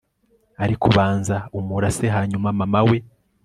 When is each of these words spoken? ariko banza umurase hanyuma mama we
ariko 0.63 0.85
banza 0.97 1.37
umurase 1.59 2.05
hanyuma 2.15 2.47
mama 2.59 2.81
we 2.89 2.97